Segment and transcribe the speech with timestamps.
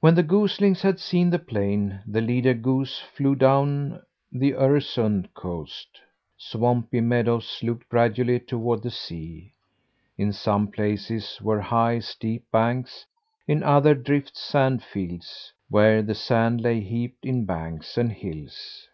[0.00, 6.00] When the goslings had seen the plain, the leader goose flew down the Öresund coast.
[6.36, 9.52] Swampy meadows sloped gradually toward the sea.
[10.18, 13.06] In some places were high, steep banks,
[13.46, 18.88] in others drift sand fields, where the sand lay heaped in banks and hills.